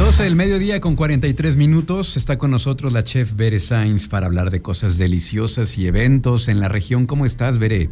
12 0.00 0.22
del 0.22 0.34
mediodía 0.34 0.80
con 0.80 0.96
43 0.96 1.58
minutos. 1.58 2.16
Está 2.16 2.38
con 2.38 2.50
nosotros 2.50 2.90
la 2.90 3.04
chef 3.04 3.34
Bere 3.36 3.60
Sainz 3.60 4.08
para 4.08 4.24
hablar 4.24 4.50
de 4.50 4.62
cosas 4.62 4.96
deliciosas 4.96 5.76
y 5.76 5.86
eventos 5.86 6.48
en 6.48 6.58
la 6.58 6.68
región. 6.68 7.04
¿Cómo 7.04 7.26
estás, 7.26 7.58
Bere? 7.58 7.90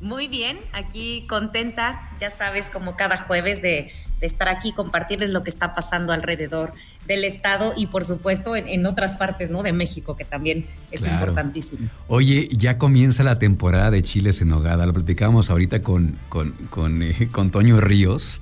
Muy 0.00 0.26
bien, 0.26 0.58
aquí 0.72 1.26
contenta, 1.28 2.10
ya 2.20 2.30
sabes, 2.30 2.68
como 2.70 2.96
cada 2.96 3.16
jueves 3.16 3.62
de, 3.62 3.92
estar 4.20 4.48
aquí, 4.48 4.72
compartirles 4.72 5.30
lo 5.30 5.44
que 5.44 5.50
está 5.50 5.72
pasando 5.72 6.12
alrededor 6.12 6.72
del 7.06 7.22
estado 7.22 7.74
y 7.76 7.86
por 7.86 8.04
supuesto 8.04 8.56
en, 8.56 8.84
otras 8.84 9.14
partes, 9.14 9.50
¿no? 9.50 9.62
De 9.62 9.72
México, 9.72 10.16
que 10.16 10.24
también 10.24 10.66
es 10.90 11.02
importantísimo. 11.02 11.88
Oye, 12.08 12.48
ya 12.50 12.76
comienza 12.76 13.22
la 13.22 13.38
temporada 13.38 13.92
de 13.92 14.02
chiles 14.02 14.42
en 14.42 14.48
nogada, 14.48 14.84
lo 14.84 14.92
platicamos 14.92 15.48
ahorita 15.48 15.80
con, 15.80 16.18
con, 16.28 16.54
con, 16.70 17.04
eh, 17.04 17.28
con 17.30 17.50
Toño 17.50 17.80
Ríos. 17.80 18.40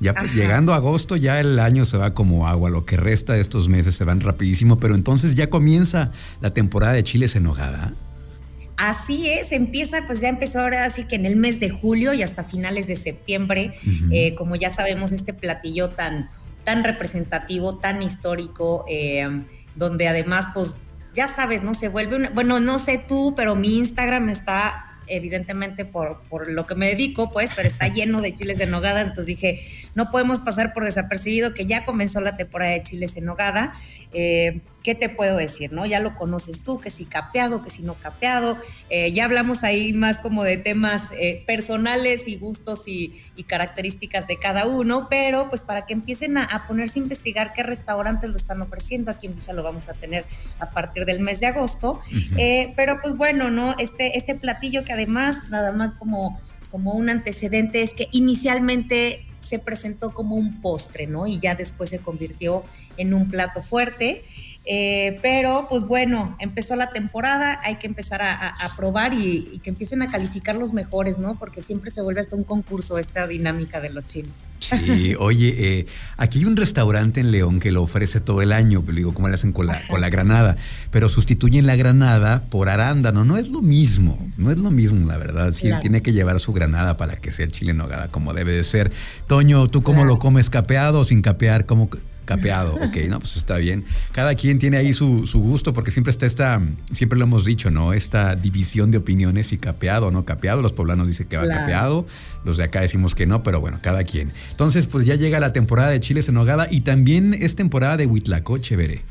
Ya 0.00 0.14
pues, 0.14 0.34
llegando 0.34 0.74
a 0.74 0.76
agosto 0.76 1.16
ya 1.16 1.40
el 1.40 1.58
año 1.58 1.84
se 1.84 1.96
va 1.96 2.12
como 2.12 2.46
agua, 2.46 2.68
lo 2.68 2.84
que 2.84 2.96
resta 2.96 3.32
de 3.32 3.40
estos 3.40 3.68
meses 3.68 3.94
se 3.94 4.04
van 4.04 4.20
rapidísimo, 4.20 4.78
pero 4.78 4.94
entonces 4.94 5.34
ya 5.36 5.48
comienza 5.48 6.12
la 6.40 6.50
temporada 6.50 6.92
de 6.92 7.02
chiles 7.02 7.34
en 7.34 7.44
nogada. 7.44 7.94
Así 8.76 9.30
es, 9.30 9.52
empieza, 9.52 10.06
pues 10.06 10.20
ya 10.20 10.28
empezó 10.28 10.60
ahora 10.60 10.84
así 10.84 11.04
que 11.04 11.16
en 11.16 11.24
el 11.24 11.36
mes 11.36 11.60
de 11.60 11.70
julio 11.70 12.12
y 12.12 12.22
hasta 12.22 12.44
finales 12.44 12.86
de 12.86 12.96
septiembre, 12.96 13.72
eh, 14.10 14.34
como 14.34 14.54
ya 14.54 14.68
sabemos, 14.68 15.12
este 15.12 15.32
platillo 15.32 15.88
tan, 15.88 16.28
tan 16.62 16.84
representativo, 16.84 17.78
tan 17.78 18.02
histórico, 18.02 18.84
eh, 18.86 19.26
donde 19.76 20.08
además, 20.08 20.48
pues 20.52 20.76
ya 21.14 21.26
sabes, 21.26 21.62
¿no? 21.62 21.72
Se 21.72 21.88
vuelve, 21.88 22.28
bueno, 22.34 22.60
no 22.60 22.78
sé 22.78 23.02
tú, 23.08 23.32
pero 23.34 23.56
mi 23.56 23.78
Instagram 23.78 24.28
está 24.28 24.95
evidentemente 25.08 25.84
por, 25.84 26.20
por 26.28 26.50
lo 26.50 26.66
que 26.66 26.74
me 26.74 26.88
dedico, 26.88 27.30
pues, 27.30 27.50
pero 27.54 27.68
está 27.68 27.88
lleno 27.88 28.20
de 28.20 28.34
chiles 28.34 28.60
en 28.60 28.70
nogada, 28.70 29.00
entonces 29.00 29.26
dije, 29.26 29.60
no 29.94 30.10
podemos 30.10 30.40
pasar 30.40 30.72
por 30.72 30.84
desapercibido 30.84 31.54
que 31.54 31.66
ya 31.66 31.84
comenzó 31.84 32.20
la 32.20 32.36
temporada 32.36 32.72
de 32.72 32.82
chiles 32.82 33.16
en 33.16 33.24
nogada. 33.24 33.72
Eh, 34.12 34.60
¿Qué 34.82 34.94
te 34.94 35.08
puedo 35.08 35.36
decir? 35.36 35.72
no 35.72 35.84
Ya 35.84 35.98
lo 35.98 36.14
conoces 36.14 36.60
tú, 36.60 36.78
que 36.78 36.90
si 36.90 37.06
capeado, 37.06 37.64
que 37.64 37.70
si 37.70 37.82
no 37.82 37.94
capeado. 37.94 38.56
Eh, 38.88 39.12
ya 39.12 39.24
hablamos 39.24 39.64
ahí 39.64 39.92
más 39.92 40.18
como 40.18 40.44
de 40.44 40.58
temas 40.58 41.10
eh, 41.18 41.42
personales 41.44 42.28
y 42.28 42.36
gustos 42.36 42.84
y, 42.86 43.12
características 43.48 44.26
de 44.26 44.38
cada 44.38 44.64
uno, 44.66 45.08
pero 45.10 45.48
pues 45.48 45.60
para 45.60 45.86
que 45.86 45.92
empiecen 45.92 46.38
a, 46.38 46.66
ponerse 46.66 46.98
a 46.98 47.02
investigar 47.02 47.52
qué 47.52 47.62
restaurantes 47.62 48.30
lo 48.30 48.36
están 48.36 48.62
ofreciendo, 48.62 49.10
aquí 49.10 49.26
en 49.26 49.34
Visa 49.34 49.52
lo 49.52 49.62
vamos 49.62 49.88
a 49.88 49.94
tener 49.94 50.24
a 50.60 50.70
partir 50.70 51.04
del 51.04 51.20
mes 51.20 51.40
de 51.40 51.46
agosto. 51.46 52.00
pero 52.76 53.00
pues 53.02 53.16
bueno, 53.16 53.50
¿no? 53.50 53.76
Este, 53.78 54.16
este 54.16 54.34
platillo 54.36 54.84
que 54.84 54.92
además, 54.96 55.48
nada 55.50 55.72
más 55.72 55.92
como, 55.92 56.40
como 56.70 56.94
un 56.94 57.08
antecedente, 57.08 57.82
es 57.82 57.94
que 57.94 58.08
inicialmente 58.12 59.24
se 59.40 59.58
presentó 59.58 60.12
como 60.12 60.34
un 60.34 60.60
postre, 60.60 61.06
¿no? 61.06 61.26
Y 61.26 61.38
ya 61.38 61.54
después 61.54 61.90
se 61.90 61.98
convirtió 61.98 62.64
en 62.96 63.14
un 63.14 63.28
plato 63.30 63.62
fuerte. 63.62 64.24
Eh, 64.68 65.20
pero 65.22 65.68
pues 65.70 65.84
bueno, 65.84 66.36
empezó 66.40 66.74
la 66.74 66.90
temporada, 66.90 67.60
hay 67.62 67.76
que 67.76 67.86
empezar 67.86 68.20
a, 68.22 68.54
probar 68.76 69.14
y, 69.14 69.60
que 69.62 69.70
empiecen 69.70 70.02
a 70.02 70.08
calificar 70.08 70.56
los 70.56 70.72
mejores, 70.72 71.18
¿no? 71.18 71.36
Porque 71.36 71.62
siempre 71.62 71.90
se 71.90 72.02
vuelve 72.02 72.20
hasta 72.20 72.34
un 72.34 72.42
concurso 72.42 72.98
esta 72.98 73.28
dinámica 73.28 73.80
de 73.80 73.90
los 73.90 74.06
chiles. 74.06 74.46
Sí, 74.58 75.14
oye, 75.20 75.54
eh, 75.56 75.86
aquí 76.16 76.40
hay 76.40 76.46
un 76.46 76.56
restaurante 76.56 77.20
en 77.20 77.30
León 77.30 77.60
que 77.60 77.70
lo 77.70 77.82
ofrece 77.82 78.18
todo 78.18 78.42
el 78.42 78.52
año, 78.52 78.82
pero 78.84 78.96
digo, 78.96 79.14
¿cómo 79.14 79.28
le 79.28 79.34
hacen 79.34 79.52
con 79.52 79.68
la, 79.68 79.86
con 79.86 80.00
la 80.00 80.10
granada? 80.10 80.56
Pero 80.90 81.08
sustituyen 81.08 81.66
la 81.66 81.76
granada 81.76 82.42
por 82.50 82.68
arándano, 82.68 83.24
no 83.24 83.36
es 83.36 83.48
lo 83.48 83.62
mismo, 83.62 84.18
no 84.36 84.50
es 84.50 84.58
lo 84.58 84.72
mismo, 84.72 85.06
la 85.06 85.16
verdad. 85.16 85.52
Sí, 85.52 85.70
tiene 85.80 86.02
que 86.02 86.12
llevar 86.12 86.40
su 86.40 86.52
granada 86.52 86.96
para 86.96 87.16
que 87.16 87.30
sea 87.30 87.46
el 87.46 87.52
chile 87.52 87.70
en 87.70 87.76
nogada 87.76 88.08
como 88.08 88.34
debe 88.34 88.52
de 88.52 88.64
ser. 88.64 88.90
Toño, 89.28 89.68
¿tú 89.68 89.84
cómo 89.84 90.04
lo 90.04 90.18
comes 90.18 90.50
capeado 90.50 91.00
o 91.00 91.04
sin 91.04 91.22
capear? 91.22 91.66
¿Cómo, 91.66 91.88
Capeado, 92.26 92.74
ok, 92.74 92.96
no, 93.08 93.20
pues 93.20 93.36
está 93.36 93.56
bien. 93.56 93.84
Cada 94.10 94.34
quien 94.34 94.58
tiene 94.58 94.76
ahí 94.76 94.92
su, 94.92 95.24
gusto 95.32 95.72
porque 95.72 95.92
siempre 95.92 96.10
está 96.10 96.26
esta, 96.26 96.60
siempre 96.90 97.18
lo 97.18 97.24
hemos 97.24 97.44
dicho, 97.44 97.70
¿no? 97.70 97.92
Esta 97.92 98.34
división 98.34 98.90
de 98.90 98.98
opiniones 98.98 99.52
y 99.52 99.58
capeado 99.58 100.08
o 100.08 100.10
no 100.10 100.24
capeado. 100.24 100.60
Los 100.60 100.72
poblanos 100.72 101.06
dicen 101.06 101.28
que 101.28 101.36
va 101.36 101.46
capeado, 101.46 102.04
los 102.44 102.56
de 102.56 102.64
acá 102.64 102.80
decimos 102.80 103.14
que 103.14 103.26
no, 103.26 103.44
pero 103.44 103.60
bueno, 103.60 103.78
cada 103.80 104.02
quien. 104.02 104.32
Entonces, 104.50 104.88
pues 104.88 105.06
ya 105.06 105.14
llega 105.14 105.38
la 105.38 105.52
temporada 105.52 105.90
de 105.90 106.00
chiles 106.00 106.28
en 106.28 106.34
nogada 106.34 106.66
y 106.68 106.80
también 106.80 107.32
es 107.32 107.54
temporada 107.54 107.96
de 107.96 108.06
huitlacoche, 108.06 108.74
veré. 108.74 109.02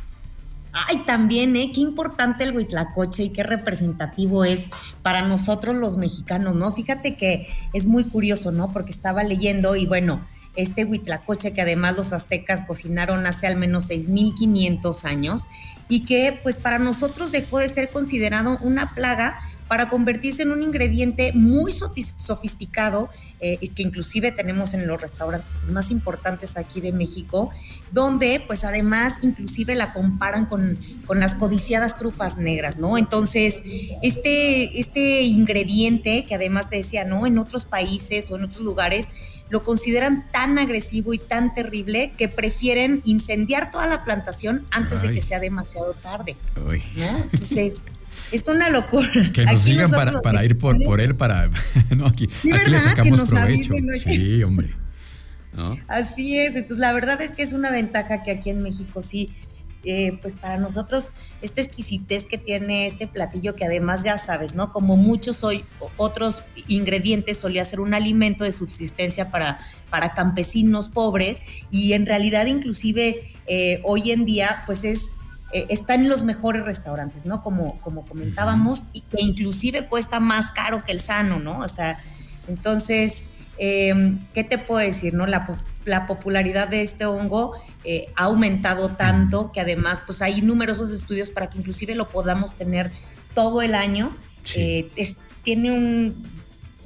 Ay, 0.73 1.03
también, 1.06 1.56
¿eh? 1.56 1.72
Qué 1.73 1.79
importante 1.79 2.44
el 2.44 2.53
huitlacoche 2.53 3.23
y 3.23 3.29
qué 3.29 3.44
representativo 3.44 4.44
es 4.44 4.69
para 5.03 5.25
nosotros 5.25 5.78
los 5.78 5.95
mexicanos, 5.95 6.53
¿no? 6.53 6.69
Fíjate 6.73 7.16
que 7.16 7.47
es 7.72 7.88
muy 7.88 8.03
curioso, 8.03 8.51
¿no? 8.51 8.73
Porque 8.73 8.91
estaba 8.91 9.23
leyendo 9.23 9.78
y 9.78 9.85
bueno, 9.85 10.19
este 10.55 10.85
huitlacoche 10.85 11.53
que 11.53 11.61
además 11.61 11.95
los 11.97 12.13
aztecas 12.13 12.63
cocinaron 12.63 13.25
hace 13.27 13.47
al 13.47 13.55
menos 13.55 13.89
6.500 13.89 15.05
años 15.05 15.47
y 15.89 16.05
que 16.05 16.39
pues 16.43 16.57
para 16.57 16.79
nosotros 16.79 17.31
dejó 17.31 17.59
de 17.59 17.67
ser 17.67 17.89
considerado 17.89 18.57
una 18.61 18.94
plaga 18.94 19.39
para 19.67 19.89
convertirse 19.89 20.43
en 20.43 20.51
un 20.51 20.61
ingrediente 20.61 21.31
muy 21.33 21.71
sofisticado 21.71 23.09
eh, 23.41 23.57
que 23.75 23.83
inclusive 23.83 24.31
tenemos 24.31 24.73
en 24.73 24.87
los 24.87 25.01
restaurantes 25.01 25.57
más 25.69 25.91
importantes 25.91 26.55
aquí 26.55 26.81
de 26.81 26.91
México, 26.91 27.51
donde 27.91 28.41
pues 28.45 28.63
además 28.63 29.19
inclusive 29.23 29.75
la 29.75 29.91
comparan 29.91 30.45
con, 30.45 30.79
con 31.05 31.19
las 31.19 31.35
codiciadas 31.35 31.97
trufas 31.97 32.37
negras, 32.37 32.77
¿no? 32.77 32.97
Entonces, 32.97 33.61
este, 34.01 34.79
este 34.79 35.23
ingrediente 35.23 36.25
que 36.25 36.35
además 36.35 36.69
te 36.69 36.77
decía, 36.77 37.03
¿no? 37.03 37.27
En 37.27 37.37
otros 37.37 37.65
países 37.65 38.31
o 38.31 38.37
en 38.37 38.45
otros 38.45 38.61
lugares 38.61 39.09
lo 39.49 39.63
consideran 39.63 40.25
tan 40.31 40.57
agresivo 40.57 41.13
y 41.13 41.19
tan 41.19 41.53
terrible 41.53 42.13
que 42.17 42.27
prefieren 42.27 43.01
incendiar 43.05 43.71
toda 43.71 43.85
la 43.85 44.03
plantación 44.03 44.65
antes 44.71 45.01
de 45.01 45.13
que 45.13 45.21
sea 45.21 45.39
demasiado 45.39 45.93
tarde. 45.93 46.35
¿no? 46.55 46.71
Entonces, 46.71 47.85
es 48.31 48.47
una 48.47 48.69
locura. 48.69 49.09
Que 49.34 49.46
nos 49.46 49.66
digan 49.66 49.91
para, 49.91 50.46
ir 50.46 50.58
por, 50.58 50.81
por 50.84 51.02
él, 51.02 51.16
para. 51.16 51.50
no, 51.96 52.08
aquí, 52.08 52.28
aquí 52.53 52.72
le 52.72 52.80
sacamos 52.80 53.30
provecho. 53.30 53.74
sí, 54.03 54.44
hombre. 54.44 54.69
Así 55.88 56.38
es. 56.38 56.56
Entonces, 56.56 56.80
la 56.80 56.91
verdad 56.94 57.22
es 57.22 57.34
que 57.34 57.44
es 57.44 57.53
una 57.53 57.72
ventaja 57.72 58.24
que 58.24 58.31
aquí 58.31 58.50
en 58.50 58.62
México 58.62 59.02
sí 59.02 59.30
eh, 59.88 60.18
pues 60.19 60.34
para 60.34 60.58
nosotros 60.58 61.12
esta 61.44 61.62
exquisitez 61.62 62.25
que 62.25 62.40
tiene 62.40 62.88
este 62.88 63.06
platillo, 63.06 63.56
que 63.56 63.66
además 63.66 64.03
ya 64.03 64.18
sabes, 64.18 64.56
¿no? 64.56 64.74
Como 64.74 64.97
muchos 64.97 65.44
hoy, 65.44 65.63
otros 65.96 66.42
ingredientes 66.66 67.38
solía 67.38 67.63
ser 67.63 67.80
un 67.80 67.94
alimento 67.94 68.46
de 68.46 68.52
subsistencia 68.52 69.30
para, 69.30 69.59
para 69.92 70.13
campesinos 70.13 70.90
pobres 70.90 71.40
y 71.69 71.94
en 71.94 72.07
realidad 72.07 72.47
inclusive 72.47 73.22
eh, 73.46 73.80
hoy 73.84 74.09
en 74.09 74.25
día 74.25 74.63
pues 74.66 74.84
es 74.86 75.13
eh, 75.55 75.66
está 75.69 75.95
en 75.95 76.09
los 76.09 76.23
mejores 76.23 76.63
restaurantes, 76.66 77.25
¿no? 77.25 77.41
Como, 77.41 77.79
como 77.81 78.05
comentábamos, 78.05 78.83
y 78.93 79.01
que 79.01 79.21
inclusive 79.21 79.88
cuesta 79.88 80.19
más 80.19 80.51
caro 80.51 80.83
que 80.83 80.91
el 80.91 80.99
sano, 80.99 81.39
¿no? 81.39 81.59
O 81.59 81.67
sea, 81.67 81.99
entonces, 82.47 83.25
¿qué 83.57 84.45
te 84.47 84.57
puedo 84.57 84.85
decir, 84.85 85.13
no? 85.13 85.25
La, 85.25 85.47
la 85.85 86.07
popularidad 86.07 86.67
de 86.67 86.81
este 86.81 87.05
hongo 87.05 87.53
eh, 87.83 88.07
ha 88.15 88.25
aumentado 88.25 88.89
tanto 88.89 89.51
que 89.51 89.61
además 89.61 90.01
pues 90.05 90.21
hay 90.21 90.41
numerosos 90.41 90.91
estudios 90.91 91.29
para 91.29 91.49
que 91.49 91.59
inclusive 91.59 91.95
lo 91.95 92.07
podamos 92.07 92.55
tener 92.55 92.91
todo 93.33 93.61
el 93.61 93.75
año. 93.75 94.11
Eh, 94.55 94.89
tiene 95.44 96.13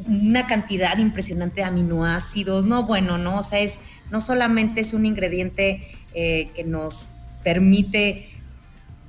una 0.06 0.48
cantidad 0.48 0.98
impresionante 0.98 1.62
de 1.62 1.64
aminoácidos, 1.64 2.66
no 2.66 2.84
bueno, 2.84 3.18
no, 3.18 3.40
o 3.40 3.44
sea, 3.44 3.60
es, 3.60 3.82
no 4.12 4.22
solamente 4.22 4.82
es 4.82 4.94
un 4.94 5.06
ingrediente 5.06 5.88
eh, 6.14 6.50
que 6.56 6.64
nos 6.64 7.12
permite 7.44 8.30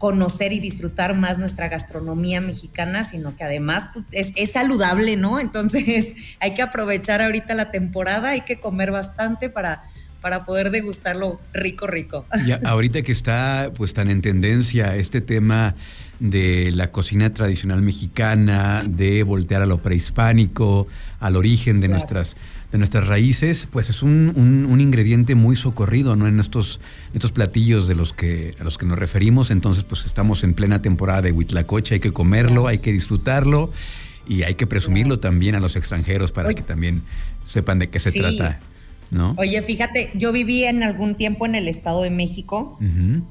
conocer 0.01 0.55
y 0.55 0.61
disfrutar 0.61 1.15
más 1.15 1.37
nuestra 1.37 1.69
gastronomía 1.69 2.41
mexicana, 2.41 3.05
sino 3.05 3.37
que 3.37 3.45
además 3.45 3.85
pues, 3.93 4.07
es, 4.13 4.33
es, 4.35 4.53
saludable, 4.53 5.17
¿no? 5.17 5.39
Entonces 5.39 6.15
hay 6.41 6.55
que 6.55 6.63
aprovechar 6.63 7.21
ahorita 7.21 7.55
la 7.55 7.71
temporada, 7.71 8.31
hay 8.31 8.41
que 8.41 8.59
comer 8.59 8.93
bastante 8.93 9.51
para, 9.51 9.83
para 10.23 10.47
poder 10.47 10.71
degustarlo 10.71 11.39
rico, 11.53 11.87
rico. 11.87 12.25
Ya, 12.47 12.59
ahorita 12.65 13.03
que 13.03 13.13
está 13.13 13.71
pues 13.77 13.93
tan 13.93 14.09
en 14.09 14.23
tendencia 14.23 14.97
este 14.97 15.21
tema 15.21 15.75
de 16.19 16.73
la 16.73 16.91
cocina 16.91 17.35
tradicional 17.35 17.83
mexicana, 17.83 18.81
de 18.83 19.23
voltear 19.23 19.61
a 19.61 19.67
lo 19.67 19.83
prehispánico, 19.83 20.89
al 21.19 21.37
origen 21.37 21.83
de 21.83 21.89
nuestras 21.89 22.39
de 22.73 22.79
nuestras 22.79 23.07
raíces, 23.07 23.67
pues 23.71 23.91
es 23.91 24.03
un, 24.03 24.33
un, 24.37 24.81
ingrediente 24.81 25.35
muy 25.35 25.57
socorrido, 25.57 26.15
¿no? 26.15 26.29
En 26.29 26.39
estos, 26.39 26.81
estos 27.15 27.33
platillos 27.33 27.89
de 27.89 27.97
los 27.97 28.13
que, 28.13 28.55
a 28.61 28.65
los 28.65 28.79
que 28.79 28.87
nos 28.87 28.99
referimos. 28.99 29.51
Entonces, 29.51 29.85
pues 29.85 30.07
estamos 30.07 30.45
en 30.45 30.55
plena 30.55 30.81
temporada 30.81 31.23
de 31.23 31.33
Huitlacoche, 31.33 31.95
hay 31.95 32.01
que 32.01 32.13
comerlo, 32.13 32.69
hay 32.69 32.79
que 32.79 32.93
disfrutarlo 32.93 33.73
y 34.29 34.45
hay 34.45 34.55
que 34.55 34.67
presumirlo 34.67 35.19
también 35.19 35.57
a 35.57 35.61
los 35.61 35.75
extranjeros 35.75 36.31
para 36.31 36.55
que 36.55 36.63
también 36.63 37.03
sepan 37.43 37.81
de 37.81 37.91
qué 37.91 37.99
se 37.99 38.13
trata 38.13 38.61
Oye, 39.37 39.61
fíjate, 39.63 40.11
yo 40.15 40.31
viví 40.33 40.65
en 40.65 40.83
algún 40.83 41.17
tiempo 41.17 41.47
en 41.47 41.55
el 41.57 41.67
Estado 41.69 42.03
de 42.03 42.11
México 42.11 42.79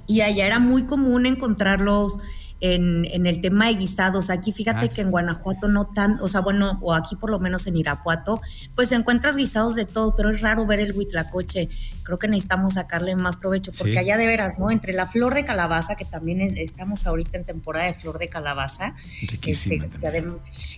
y 0.08 0.22
allá 0.22 0.46
era 0.46 0.60
muy 0.60 0.84
común 0.84 1.26
encontrarlos 1.26 2.18
en, 2.62 3.26
el 3.26 3.42
tema 3.42 3.68
de 3.68 3.76
guisados. 3.76 4.30
Aquí 4.30 4.52
fíjate 4.52 4.90
que 4.90 5.02
en 5.02 5.12
Guanajuato 5.12 5.68
no 5.68 5.88
tan, 5.88 6.20
o 6.22 6.28
sea, 6.28 6.42
bueno, 6.42 6.80
o 6.82 6.94
aquí 6.94 7.16
por 7.16 7.30
lo 7.30 7.40
menos 7.40 7.68
en 7.68 7.78
Irapuato, 7.78 8.42
pues 8.76 8.92
encuentras 8.92 9.36
guisados 9.36 9.76
de 9.76 9.86
todo, 9.86 10.14
pero 10.16 10.32
es 10.32 10.42
raro 10.42 10.66
ver 10.66 10.80
el 10.80 10.98
huitlacoche. 10.98 11.70
Creo 12.10 12.18
que 12.18 12.28
necesitamos 12.28 12.74
sacarle 12.74 13.16
más 13.16 13.38
provecho, 13.38 13.72
porque 13.78 14.00
allá 14.00 14.18
de 14.18 14.26
veras, 14.26 14.58
¿no? 14.58 14.72
Entre 14.72 14.94
la 14.94 15.06
flor 15.06 15.36
de 15.36 15.46
calabaza, 15.46 15.96
que 15.96 16.06
también 16.06 16.42
estamos 16.58 17.06
ahorita 17.06 17.38
en 17.38 17.46
temporada 17.46 17.86
de 17.86 17.94
flor 17.94 18.18
de 18.18 18.28
calabaza, 18.28 18.96
este, 19.46 19.80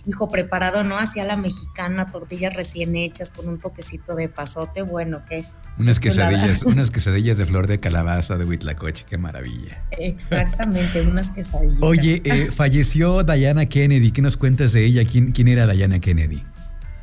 hijo 0.06 0.28
preparado, 0.28 0.84
¿no? 0.84 0.98
Hacia 0.98 1.24
la 1.24 1.36
mexicana, 1.36 2.04
tortillas 2.04 2.52
recién 2.52 2.96
hechas 2.96 3.30
con 3.30 3.48
un 3.48 3.58
toquecito 3.58 4.14
de 4.14 4.28
pasote, 4.28 4.82
bueno, 4.82 5.22
¿qué? 5.26 5.42
Unas 5.78 6.00
quesadillas, 6.00 6.62
unas 6.66 6.90
quesadillas 6.90 7.38
de 7.38 7.46
flor 7.46 7.66
de 7.66 7.80
calabaza 7.80 8.36
de 8.36 8.44
Huitlacoche, 8.44 9.06
qué 9.08 9.16
maravilla. 9.16 9.86
Exactamente, 9.92 11.00
unas 11.00 11.30
quesadillas. 11.30 11.78
Oye, 11.80 12.20
eh, 12.26 12.50
falleció 12.54 13.22
Diana 13.22 13.64
Kennedy, 13.64 14.12
¿qué 14.12 14.20
nos 14.20 14.36
cuentas 14.36 14.72
de 14.72 14.84
ella? 14.84 15.02
¿Quién, 15.10 15.32
quién 15.32 15.48
era 15.48 15.66
Diana 15.66 15.98
Kennedy? 15.98 16.44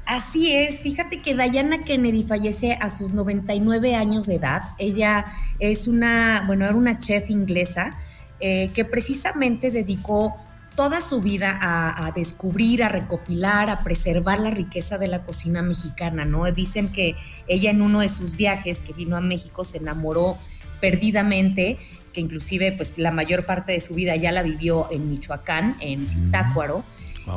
Así 0.09 0.51
es, 0.55 0.81
fíjate 0.81 1.19
que 1.19 1.35
Diana 1.35 1.83
Kennedy 1.83 2.23
fallece 2.23 2.73
a 2.73 2.89
sus 2.89 3.13
99 3.13 3.93
años 3.93 4.25
de 4.25 4.37
edad. 4.37 4.63
Ella 4.79 5.27
es 5.59 5.87
una, 5.87 6.45
bueno, 6.47 6.65
era 6.65 6.73
una 6.73 6.97
chef 6.97 7.29
inglesa 7.29 7.95
eh, 8.39 8.71
que 8.73 8.85
precisamente 8.85 9.69
dedicó 9.69 10.35
toda 10.75 11.01
su 11.01 11.21
vida 11.21 11.59
a, 11.61 12.11
descubrir, 12.15 12.83
a 12.83 12.89
recopilar, 12.89 13.69
a 13.69 13.83
preservar 13.83 14.39
la 14.39 14.49
riqueza 14.49 14.97
de 14.97 15.09
la 15.09 15.21
cocina 15.21 15.61
mexicana, 15.61 16.25
¿no? 16.25 16.51
Dicen 16.51 16.91
que 16.91 17.15
ella 17.47 17.69
en 17.69 17.83
uno 17.83 17.99
de 17.99 18.09
sus 18.09 18.35
viajes 18.35 18.79
que 18.79 18.93
vino 18.93 19.15
a 19.15 19.21
México 19.21 19.63
se 19.63 19.77
enamoró 19.77 20.39
perdidamente, 20.81 21.77
que 22.13 22.21
inclusive 22.21 22.71
pues 22.71 22.97
la 22.97 23.11
mayor 23.11 23.45
parte 23.45 23.73
de 23.73 23.79
su 23.79 23.93
vida 23.93 24.15
ya 24.15 24.31
la 24.31 24.41
vivió 24.41 24.87
en 24.89 25.07
Michoacán, 25.11 25.75
en 25.81 26.07
Zitácuaro. 26.07 26.83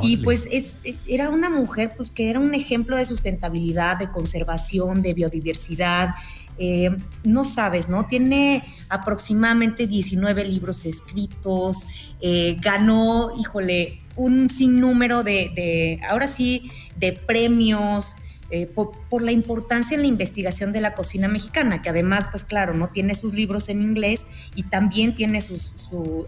Y 0.01 0.17
pues 0.17 0.47
es, 0.51 0.77
era 1.07 1.29
una 1.29 1.49
mujer 1.49 1.91
pues, 1.95 2.09
que 2.09 2.29
era 2.29 2.39
un 2.39 2.53
ejemplo 2.53 2.97
de 2.97 3.05
sustentabilidad, 3.05 3.97
de 3.97 4.09
conservación, 4.09 5.01
de 5.01 5.13
biodiversidad. 5.13 6.09
Eh, 6.57 6.89
no 7.23 7.43
sabes, 7.43 7.89
¿no? 7.89 8.05
Tiene 8.05 8.63
aproximadamente 8.89 9.87
19 9.87 10.45
libros 10.45 10.85
escritos, 10.85 11.87
eh, 12.21 12.57
ganó, 12.61 13.31
híjole, 13.39 14.01
un 14.15 14.49
sinnúmero 14.49 15.23
de, 15.23 15.51
de, 15.55 15.99
ahora 16.07 16.27
sí, 16.27 16.71
de 16.97 17.13
premios. 17.13 18.15
Eh, 18.55 18.67
por, 18.67 19.23
la 19.23 19.31
importancia 19.31 19.95
en 19.95 20.01
la 20.01 20.07
investigación 20.07 20.71
de 20.71 20.79
la 20.79 20.93
cocina 20.93 21.27
mexicana, 21.27 21.81
que 21.81 21.89
además, 21.89 22.27
pues 22.29 22.43
claro, 22.43 22.75
no 22.75 22.89
tiene 22.89 23.15
sus 23.15 23.33
libros 23.33 23.67
en 23.67 23.81
inglés 23.81 24.27
y 24.53 24.61
también 24.61 25.15
tiene 25.15 25.41
sus, 25.41 25.73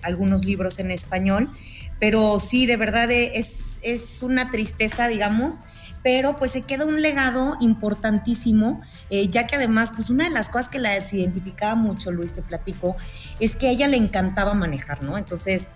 algunos 0.02 0.44
libros 0.44 0.80
en 0.80 0.90
español. 0.90 1.52
Pero 2.00 2.40
sí, 2.40 2.66
de 2.66 2.78
verdad 2.78 3.12
es, 3.12 3.80
es 3.84 4.24
una 4.24 4.50
tristeza, 4.50 5.08
digamos, 5.08 5.66
pero 6.02 6.36
pues 6.36 6.50
se 6.50 6.64
queda 6.64 6.86
un 6.86 7.04
legado 7.04 7.58
importantísimo, 7.60 8.82
eh, 9.12 9.28
ya 9.28 9.46
que 9.46 9.58
además, 9.58 9.92
pues 9.96 10.10
una 10.10 10.24
de 10.24 10.32
las 10.32 10.50
cosas 10.50 10.68
que 10.68 10.80
la 10.80 10.98
identificaba 10.98 11.76
mucho, 11.76 12.10
Luis, 12.10 12.34
te 12.34 12.42
platico, 12.42 12.96
es 13.40 13.54
que 13.54 13.68
a 13.68 13.70
ella 13.70 13.88
le 13.88 13.98
encantaba 13.98 14.56
manejar, 14.56 15.04
¿no? 15.04 15.20
Entonces, 15.20 15.70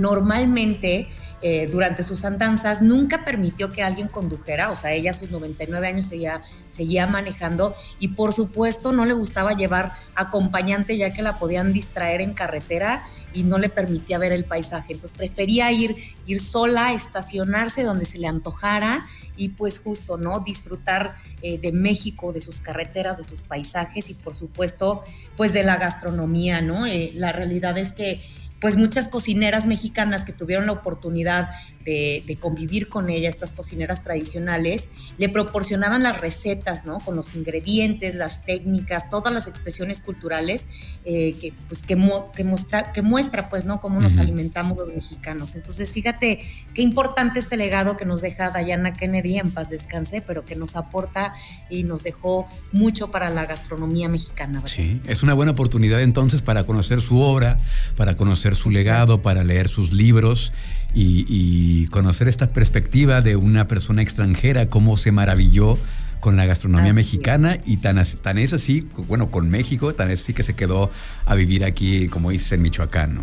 normalmente 0.00 1.08
eh, 1.42 1.68
durante 1.70 2.02
sus 2.02 2.24
andanzas 2.24 2.80
nunca 2.80 3.24
permitió 3.24 3.70
que 3.70 3.82
alguien 3.82 4.08
condujera, 4.08 4.70
o 4.70 4.76
sea, 4.76 4.92
ella 4.94 5.10
a 5.10 5.14
sus 5.14 5.30
99 5.30 5.86
años 5.86 6.06
seguía, 6.06 6.42
seguía 6.70 7.06
manejando 7.06 7.74
y 7.98 8.08
por 8.08 8.32
supuesto 8.32 8.92
no 8.92 9.04
le 9.04 9.12
gustaba 9.12 9.52
llevar 9.52 9.92
acompañante 10.14 10.96
ya 10.96 11.12
que 11.12 11.22
la 11.22 11.38
podían 11.38 11.72
distraer 11.72 12.20
en 12.22 12.32
carretera 12.32 13.04
y 13.34 13.42
no 13.42 13.58
le 13.58 13.68
permitía 13.68 14.16
ver 14.16 14.32
el 14.32 14.44
paisaje, 14.44 14.94
entonces 14.94 15.16
prefería 15.16 15.70
ir, 15.72 15.94
ir 16.26 16.40
sola, 16.40 16.94
estacionarse 16.94 17.82
donde 17.82 18.06
se 18.06 18.18
le 18.18 18.28
antojara 18.28 19.06
y 19.36 19.50
pues 19.50 19.78
justo, 19.78 20.16
¿no? 20.16 20.40
Disfrutar 20.40 21.16
eh, 21.42 21.58
de 21.58 21.70
México, 21.70 22.32
de 22.32 22.40
sus 22.40 22.62
carreteras, 22.62 23.18
de 23.18 23.24
sus 23.24 23.42
paisajes 23.42 24.08
y 24.08 24.14
por 24.14 24.34
supuesto, 24.34 25.02
pues 25.36 25.52
de 25.52 25.62
la 25.62 25.76
gastronomía, 25.76 26.62
¿no? 26.62 26.86
Eh, 26.86 27.12
la 27.14 27.32
realidad 27.32 27.76
es 27.76 27.92
que 27.92 28.22
pues 28.60 28.76
muchas 28.76 29.08
cocineras 29.08 29.66
mexicanas 29.66 30.24
que 30.24 30.32
tuvieron 30.32 30.66
la 30.66 30.72
oportunidad 30.72 31.50
de, 31.86 32.38
convivir 32.40 32.88
con 32.88 33.08
ella, 33.08 33.28
estas 33.28 33.52
cocineras 33.52 34.02
tradicionales, 34.02 34.90
le 35.18 35.28
proporcionaban 35.28 36.02
las 36.02 36.20
recetas, 36.20 36.84
¿no? 36.84 36.98
Con 37.00 37.16
los 37.16 37.34
ingredientes, 37.34 38.14
las 38.14 38.44
técnicas, 38.44 39.08
todas 39.08 39.32
las 39.32 39.46
expresiones 39.46 40.00
culturales 40.00 40.68
eh, 41.04 41.34
que, 41.40 41.54
pues, 41.68 41.82
que, 41.82 41.96
muestra, 41.96 42.92
que 42.92 43.02
muestra, 43.02 43.48
pues, 43.48 43.64
¿no? 43.64 43.80
Cómo 43.80 44.00
nos 44.00 44.18
alimentamos 44.18 44.76
los 44.76 44.92
mexicanos. 44.92 45.54
Entonces, 45.54 45.92
fíjate 45.92 46.40
qué 46.74 46.82
importante 46.82 47.38
este 47.38 47.56
legado 47.56 47.96
que 47.96 48.04
nos 48.04 48.20
deja 48.20 48.50
Diana 48.50 48.92
Kennedy, 48.92 49.38
en 49.38 49.50
paz 49.50 49.70
descanse, 49.70 50.20
pero 50.20 50.44
que 50.44 50.56
nos 50.56 50.76
aporta 50.76 51.32
y 51.70 51.84
nos 51.84 52.02
dejó 52.02 52.48
mucho 52.72 53.10
para 53.10 53.30
la 53.30 53.46
gastronomía 53.46 54.08
mexicana. 54.08 54.62
Sí, 54.66 55.00
es 55.06 55.22
una 55.22 55.34
buena 55.34 55.52
oportunidad 55.52 56.02
entonces 56.02 56.42
para 56.42 56.64
conocer 56.64 57.00
su 57.00 57.20
obra, 57.20 57.56
para 57.96 58.16
conocer 58.16 58.56
su 58.56 58.70
legado, 58.70 59.22
para 59.22 59.44
leer 59.44 59.68
sus 59.68 59.92
libros 59.92 60.52
y, 60.94 61.86
conocer 61.88 62.28
esta 62.28 62.48
perspectiva 62.48 63.20
de 63.20 63.36
una 63.36 63.66
persona 63.68 64.02
extranjera, 64.02 64.68
cómo 64.68 64.96
se 64.96 65.12
maravilló 65.12 65.78
con 66.20 66.36
la 66.36 66.44
gastronomía 66.46 66.92
mexicana 66.92 67.58
y 67.64 67.78
tan, 67.78 68.02
tan 68.22 68.38
es 68.38 68.52
así, 68.52 68.86
bueno, 69.06 69.30
con 69.30 69.48
México, 69.48 69.94
tan 69.94 70.10
es 70.10 70.22
así 70.22 70.34
que 70.34 70.42
se 70.42 70.54
quedó 70.54 70.90
a 71.24 71.34
vivir 71.34 71.64
aquí, 71.64 72.08
como 72.08 72.30
dices, 72.30 72.52
en 72.52 72.62
Michoacán, 72.62 73.14
¿no? 73.14 73.22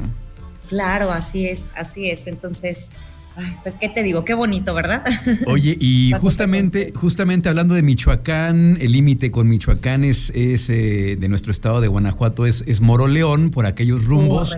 Claro, 0.70 1.12
así 1.12 1.48
es, 1.48 1.66
así 1.76 2.10
es. 2.10 2.28
Entonces, 2.28 2.92
pues 3.64 3.78
qué 3.78 3.90
te 3.90 4.04
digo, 4.04 4.26
qué 4.26 4.34
bonito, 4.34 4.74
¿verdad? 4.74 5.04
Oye, 5.48 5.76
y 5.80 6.12
justamente, 6.20 6.94
justamente 6.96 7.50
hablando 7.50 7.74
de 7.74 7.82
Michoacán, 7.82 8.78
el 8.80 8.92
límite 8.92 9.32
con 9.32 9.48
Michoacán 9.48 10.04
es, 10.04 10.32
eh, 10.36 11.18
de 11.20 11.30
nuestro 11.30 11.52
estado 11.52 11.82
de 11.82 11.88
Guanajuato, 11.88 12.46
es, 12.46 12.64
es 12.68 12.82
Moroleón, 12.82 13.52
por 13.52 13.66
aquellos 13.66 14.06
rumbos. 14.06 14.58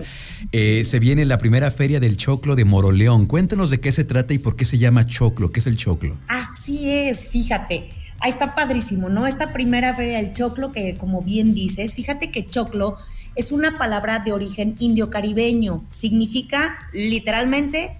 Eh, 0.52 0.84
se 0.84 0.98
viene 0.98 1.24
la 1.24 1.38
primera 1.38 1.70
feria 1.70 2.00
del 2.00 2.16
choclo 2.16 2.56
de 2.56 2.64
Moroleón. 2.64 3.26
Cuéntanos 3.26 3.70
de 3.70 3.80
qué 3.80 3.92
se 3.92 4.04
trata 4.04 4.34
y 4.34 4.38
por 4.38 4.56
qué 4.56 4.64
se 4.64 4.78
llama 4.78 5.06
choclo. 5.06 5.52
¿Qué 5.52 5.60
es 5.60 5.66
el 5.66 5.76
choclo? 5.76 6.16
Así 6.28 6.90
es, 6.90 7.28
fíjate. 7.28 7.88
Ahí 8.20 8.30
está 8.30 8.54
padrísimo, 8.54 9.08
¿no? 9.08 9.26
Esta 9.26 9.52
primera 9.52 9.94
feria 9.94 10.18
del 10.18 10.32
choclo, 10.32 10.72
que 10.72 10.94
como 10.94 11.22
bien 11.22 11.54
dices, 11.54 11.94
fíjate 11.94 12.30
que 12.30 12.46
choclo 12.46 12.96
es 13.34 13.52
una 13.52 13.76
palabra 13.76 14.20
de 14.20 14.32
origen 14.32 14.74
indio-caribeño. 14.78 15.78
Significa 15.90 16.78
literalmente 16.92 17.98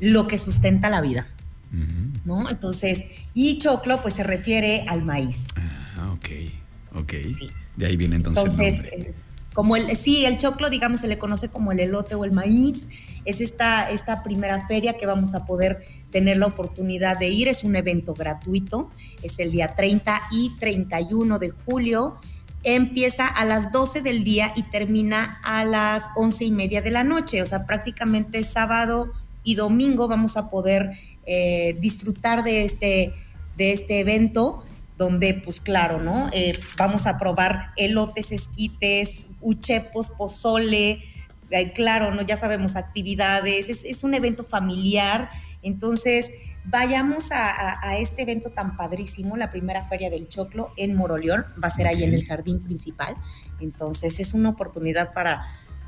lo 0.00 0.26
que 0.26 0.38
sustenta 0.38 0.90
la 0.90 1.00
vida. 1.00 1.28
¿No? 2.24 2.48
Entonces, 2.48 3.06
y 3.34 3.58
choclo, 3.58 4.00
pues 4.00 4.14
se 4.14 4.22
refiere 4.22 4.84
al 4.88 5.02
maíz. 5.02 5.48
Ah, 5.56 6.12
ok, 6.12 6.28
ok. 6.94 7.12
De 7.76 7.86
ahí 7.86 7.96
viene 7.96 8.14
entonces. 8.14 8.44
Entonces, 8.44 9.20
como 9.54 9.76
el, 9.76 9.96
sí, 9.96 10.24
el 10.24 10.36
choclo, 10.36 10.68
digamos, 10.68 11.00
se 11.00 11.08
le 11.08 11.16
conoce 11.16 11.48
como 11.48 11.70
el 11.70 11.78
elote 11.78 12.16
o 12.16 12.24
el 12.24 12.32
maíz. 12.32 12.88
Es 13.24 13.40
esta, 13.40 13.88
esta 13.88 14.22
primera 14.24 14.66
feria 14.66 14.96
que 14.96 15.06
vamos 15.06 15.34
a 15.36 15.44
poder 15.44 15.78
tener 16.10 16.38
la 16.38 16.46
oportunidad 16.46 17.18
de 17.18 17.28
ir. 17.28 17.46
Es 17.46 17.62
un 17.62 17.76
evento 17.76 18.14
gratuito. 18.14 18.90
Es 19.22 19.38
el 19.38 19.52
día 19.52 19.68
30 19.68 20.20
y 20.32 20.50
31 20.58 21.38
de 21.38 21.50
julio. 21.50 22.16
Empieza 22.64 23.28
a 23.28 23.44
las 23.44 23.70
12 23.70 24.02
del 24.02 24.24
día 24.24 24.52
y 24.56 24.64
termina 24.64 25.38
a 25.44 25.64
las 25.64 26.10
11 26.16 26.46
y 26.46 26.50
media 26.50 26.82
de 26.82 26.90
la 26.90 27.04
noche. 27.04 27.40
O 27.40 27.46
sea, 27.46 27.64
prácticamente 27.64 28.42
sábado, 28.42 29.12
y 29.44 29.54
domingo 29.54 30.08
vamos 30.08 30.36
a 30.36 30.50
poder 30.50 30.90
eh, 31.26 31.76
disfrutar 31.78 32.42
de 32.42 32.64
este, 32.64 33.14
de 33.56 33.72
este 33.72 34.00
evento 34.00 34.64
donde, 34.96 35.34
pues 35.34 35.60
claro, 35.60 36.00
¿no? 36.00 36.30
Eh, 36.32 36.58
vamos 36.78 37.06
a 37.06 37.18
probar 37.18 37.72
elotes, 37.76 38.32
esquites, 38.32 39.26
uchepos, 39.40 40.08
pozole, 40.08 41.00
eh, 41.50 41.72
claro, 41.72 42.14
¿no? 42.14 42.22
Ya 42.22 42.36
sabemos, 42.36 42.76
actividades, 42.76 43.68
es, 43.68 44.04
un 44.04 44.14
evento 44.14 44.44
familiar, 44.44 45.30
entonces 45.62 46.32
vayamos 46.64 47.32
a, 47.32 47.96
este 47.98 48.22
evento 48.22 48.50
tan 48.50 48.76
padrísimo, 48.76 49.36
la 49.36 49.50
primera 49.50 49.82
feria 49.82 50.10
del 50.10 50.28
choclo 50.28 50.70
en 50.76 50.94
Moroleón, 50.94 51.44
va 51.62 51.68
a 51.68 51.70
ser 51.70 51.86
ahí 51.86 52.04
en 52.04 52.14
el 52.14 52.24
jardín 52.24 52.60
principal, 52.60 53.14
entonces 53.60 54.20
es 54.20 54.32
una 54.32 54.50
oportunidad 54.50 55.12
para 55.12 55.46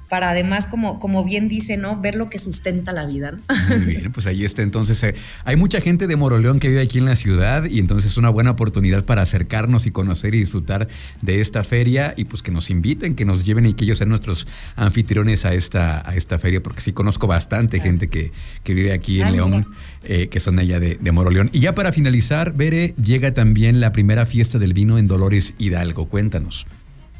para 0.08 0.30
además, 0.30 0.66
como, 0.66 0.98
como 1.00 1.24
bien 1.24 1.48
dice, 1.48 1.76
¿no? 1.76 2.00
Ver 2.00 2.14
lo 2.14 2.28
que 2.28 2.38
sustenta 2.38 2.92
la 2.92 3.04
vida. 3.06 3.34
Muy 3.68 3.78
bien, 3.94 4.12
pues 4.12 4.26
ahí 4.26 4.44
está. 4.44 4.62
Entonces, 4.62 5.02
eh, 5.02 5.14
hay 5.44 5.56
mucha 5.56 5.80
gente 5.80 6.06
de 6.06 6.16
Moroleón 6.16 6.60
que 6.60 6.68
vive 6.68 6.82
aquí 6.82 6.98
en 6.98 7.04
la 7.04 7.16
ciudad 7.16 7.64
y 7.64 7.78
entonces 7.78 8.12
es 8.12 8.16
una 8.16 8.30
buena 8.30 8.52
oportunidad 8.52 9.04
para 9.04 9.22
acercarnos 9.22 9.86
y 9.86 9.90
conocer 9.90 10.34
y 10.34 10.38
disfrutar 10.38 10.88
de 11.22 11.40
esta 11.40 11.64
feria 11.64 12.14
y 12.16 12.24
pues 12.24 12.42
que 12.42 12.50
nos 12.50 12.70
inviten, 12.70 13.14
que 13.14 13.24
nos 13.24 13.44
lleven 13.44 13.66
y 13.66 13.74
que 13.74 13.84
ellos 13.84 13.98
sean 13.98 14.10
nuestros 14.10 14.46
anfitriones 14.76 15.44
a 15.44 15.54
esta, 15.54 16.08
a 16.08 16.14
esta 16.14 16.38
feria, 16.38 16.62
porque 16.62 16.80
sí 16.80 16.92
conozco 16.92 17.26
bastante 17.26 17.80
gente 17.80 18.08
que, 18.08 18.32
vive 18.64 18.92
aquí 18.92 19.22
en 19.22 19.32
León, 19.32 19.66
eh, 20.04 20.28
que 20.28 20.40
son 20.40 20.58
allá 20.58 20.78
de, 20.78 20.96
de 21.00 21.12
Moroleón. 21.12 21.50
Y 21.52 21.60
ya 21.60 21.74
para 21.74 21.92
finalizar, 21.92 22.52
Bere, 22.54 22.94
llega 23.02 23.32
también 23.32 23.80
la 23.80 23.92
primera 23.92 24.26
fiesta 24.26 24.58
del 24.58 24.74
vino 24.74 24.98
en 24.98 25.08
Dolores 25.08 25.54
Hidalgo. 25.58 26.06
Cuéntanos. 26.06 26.66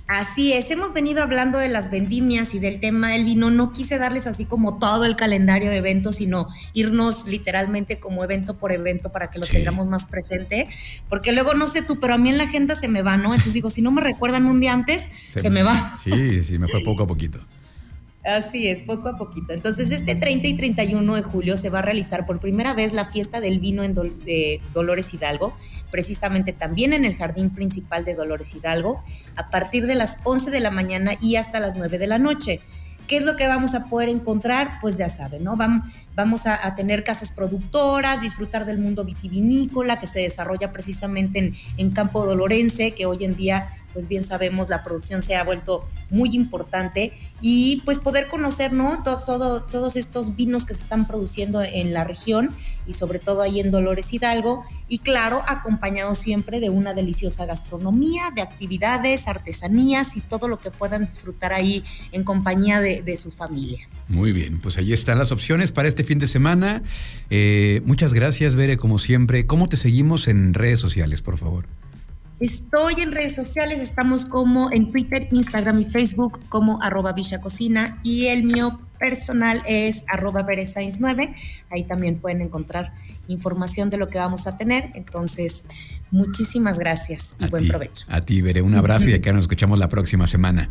Así 0.08 0.52
es, 0.52 0.70
hemos 0.70 0.92
venido 0.92 1.20
hablando 1.20 1.58
de 1.58 1.68
las 1.68 1.90
vendimias 1.90 2.54
y 2.54 2.60
del 2.60 2.78
tema 2.78 3.10
del 3.10 3.24
vino. 3.24 3.50
No 3.50 3.72
quise 3.72 3.98
darles 3.98 4.28
así 4.28 4.44
como 4.44 4.78
todo 4.78 5.04
el 5.04 5.16
calendario 5.16 5.68
de 5.68 5.78
eventos, 5.78 6.16
sino 6.16 6.48
irnos 6.74 7.26
literalmente 7.26 7.98
como 7.98 8.22
evento 8.22 8.54
por 8.54 8.70
evento 8.70 9.10
para 9.10 9.30
que 9.30 9.40
lo 9.40 9.46
tengamos 9.46 9.88
más 9.88 10.04
presente. 10.04 10.68
Porque 11.08 11.32
luego, 11.32 11.54
no 11.54 11.66
sé 11.66 11.82
tú, 11.82 11.98
pero 11.98 12.14
a 12.14 12.18
mí 12.18 12.28
en 12.28 12.38
la 12.38 12.44
agenda 12.44 12.76
se 12.76 12.86
me 12.86 13.02
va, 13.02 13.16
¿no? 13.16 13.34
Entonces 13.34 13.52
digo, 13.52 13.68
si 13.68 13.82
no 13.82 13.90
me 13.90 14.00
recuerdan 14.00 14.46
un 14.46 14.60
día 14.60 14.72
antes, 14.72 15.10
se, 15.28 15.50
me 15.50 15.64
va. 15.64 15.98
Sí, 16.04 16.44
sí, 16.44 16.58
me 16.58 16.68
fue 16.68 16.82
poco 16.84 17.02
a 17.02 17.06
poquito. 17.08 17.40
Así 18.26 18.66
es, 18.66 18.82
poco 18.82 19.08
a 19.08 19.16
poquito. 19.16 19.52
Entonces, 19.52 19.92
este 19.92 20.16
30 20.16 20.48
y 20.48 20.56
31 20.56 21.14
de 21.14 21.22
julio 21.22 21.56
se 21.56 21.70
va 21.70 21.78
a 21.78 21.82
realizar 21.82 22.26
por 22.26 22.40
primera 22.40 22.74
vez 22.74 22.92
la 22.92 23.04
fiesta 23.04 23.40
del 23.40 23.60
vino 23.60 23.84
en 23.84 23.94
de 23.94 24.60
Dolores 24.74 25.14
Hidalgo, 25.14 25.54
precisamente 25.92 26.52
también 26.52 26.92
en 26.92 27.04
el 27.04 27.14
jardín 27.14 27.54
principal 27.54 28.04
de 28.04 28.16
Dolores 28.16 28.52
Hidalgo, 28.52 29.00
a 29.36 29.48
partir 29.48 29.86
de 29.86 29.94
las 29.94 30.18
11 30.24 30.50
de 30.50 30.58
la 30.58 30.72
mañana 30.72 31.12
y 31.20 31.36
hasta 31.36 31.60
las 31.60 31.76
9 31.76 31.98
de 31.98 32.06
la 32.08 32.18
noche. 32.18 32.60
¿Qué 33.06 33.16
es 33.16 33.24
lo 33.24 33.36
que 33.36 33.46
vamos 33.46 33.76
a 33.76 33.88
poder 33.88 34.08
encontrar? 34.08 34.78
Pues 34.80 34.98
ya 34.98 35.08
saben, 35.08 35.44
¿no? 35.44 35.56
Vamos, 35.56 36.46
a, 36.48 36.74
tener 36.74 37.04
casas 37.04 37.30
productoras, 37.30 38.20
disfrutar 38.20 38.64
del 38.64 38.78
mundo 38.78 39.04
vitivinícola 39.04 40.00
que 40.00 40.08
se 40.08 40.18
desarrolla 40.20 40.72
precisamente 40.72 41.38
en, 41.38 41.54
en 41.76 41.90
Campo 41.90 42.26
Dolorense, 42.26 42.90
que 42.90 43.06
hoy 43.06 43.24
en 43.24 43.36
día 43.36 43.68
pues 43.96 44.08
bien 44.08 44.26
sabemos 44.26 44.68
la 44.68 44.82
producción 44.82 45.22
se 45.22 45.36
ha 45.36 45.42
vuelto 45.42 45.82
muy 46.10 46.34
importante 46.34 47.14
y 47.40 47.80
pues 47.86 47.96
poder 47.96 48.28
conocer, 48.28 48.74
¿no? 48.74 49.02
Todo, 49.02 49.62
todos 49.62 49.96
estos 49.96 50.36
vinos 50.36 50.66
que 50.66 50.74
se 50.74 50.82
están 50.82 51.06
produciendo 51.06 51.62
en 51.62 51.94
la 51.94 52.04
región 52.04 52.54
y 52.86 52.92
sobre 52.92 53.20
todo 53.20 53.40
ahí 53.40 53.58
en 53.58 53.70
Dolores 53.70 54.12
Hidalgo 54.12 54.66
y 54.86 54.98
claro, 54.98 55.42
acompañado 55.48 56.14
siempre 56.14 56.60
de 56.60 56.68
una 56.68 56.92
deliciosa 56.92 57.46
gastronomía, 57.46 58.24
de 58.34 58.42
actividades, 58.42 59.28
artesanías 59.28 60.14
y 60.14 60.20
todo 60.20 60.46
lo 60.46 60.60
que 60.60 60.70
puedan 60.70 61.06
disfrutar 61.06 61.54
ahí 61.54 61.82
en 62.12 62.22
compañía 62.22 62.82
de, 62.82 63.16
su 63.16 63.30
familia. 63.30 63.88
Muy 64.08 64.32
bien, 64.32 64.58
pues 64.58 64.76
ahí 64.76 64.92
están 64.92 65.16
las 65.16 65.32
opciones 65.32 65.72
para 65.72 65.88
este 65.88 66.04
fin 66.04 66.18
de 66.18 66.26
semana. 66.26 66.82
Eh, 67.30 67.80
muchas 67.86 68.12
gracias, 68.12 68.56
Bere, 68.56 68.76
como 68.76 68.98
siempre. 68.98 69.46
¿Cómo 69.46 69.70
te 69.70 69.78
seguimos 69.78 70.28
en 70.28 70.52
redes 70.52 70.80
sociales, 70.80 71.22
por 71.22 71.38
favor? 71.38 71.64
Estoy 72.38 73.00
en 73.00 73.12
redes 73.12 73.34
sociales, 73.34 73.80
estamos 73.80 74.26
como 74.26 74.70
en 74.70 74.92
Twitter, 74.92 75.26
Instagram 75.32 75.80
y 75.80 75.84
Facebook 75.86 76.40
como 76.50 76.82
arroba 76.82 77.14
Villa 77.14 77.40
Cocina 77.40 77.98
y 78.02 78.26
el 78.26 78.44
mío 78.44 78.78
personal 78.98 79.62
es 79.66 80.04
arroba 80.08 80.46
9 80.46 81.34
Ahí 81.70 81.84
también 81.84 82.18
pueden 82.18 82.42
encontrar 82.42 82.92
información 83.28 83.90
de 83.90 83.96
lo 83.96 84.08
que 84.08 84.18
vamos 84.18 84.46
a 84.46 84.56
tener. 84.56 84.90
Entonces, 84.94 85.66
muchísimas 86.10 86.78
gracias 86.78 87.34
y 87.38 87.48
buen 87.48 87.66
provecho. 87.68 88.06
A 88.08 88.20
ti, 88.20 88.42
Veré, 88.42 88.62
un 88.62 88.74
abrazo 88.74 89.08
y 89.08 89.14
acá 89.14 89.32
nos 89.32 89.44
escuchamos 89.44 89.78
la 89.78 89.88
próxima 89.88 90.26
semana. 90.26 90.68